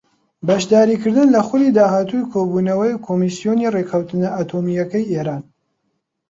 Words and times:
بەشداریکردن 0.47 1.27
لە 1.35 1.41
خولی 1.47 1.73
داهاتووی 1.77 2.29
کۆبوونەوەی 2.31 3.01
کۆمسیۆنی 3.05 3.71
ڕێککەوتنە 3.75 4.29
ئەتۆمییەکەی 4.35 5.09
ئێران 5.13 5.43